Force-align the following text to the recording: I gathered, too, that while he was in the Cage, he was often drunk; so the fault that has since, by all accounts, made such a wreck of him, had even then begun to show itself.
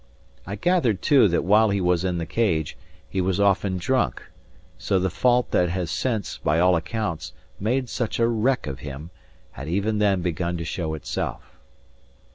I 0.47 0.55
gathered, 0.55 1.03
too, 1.03 1.27
that 1.27 1.43
while 1.43 1.69
he 1.69 1.79
was 1.79 2.03
in 2.03 2.17
the 2.17 2.25
Cage, 2.25 2.75
he 3.07 3.21
was 3.21 3.39
often 3.39 3.77
drunk; 3.77 4.23
so 4.79 4.97
the 4.97 5.11
fault 5.11 5.51
that 5.51 5.69
has 5.69 5.91
since, 5.91 6.39
by 6.39 6.59
all 6.59 6.75
accounts, 6.75 7.33
made 7.59 7.87
such 7.87 8.17
a 8.19 8.27
wreck 8.27 8.65
of 8.65 8.79
him, 8.79 9.11
had 9.51 9.67
even 9.69 9.99
then 9.99 10.23
begun 10.23 10.57
to 10.57 10.65
show 10.65 10.95
itself. 10.95 11.55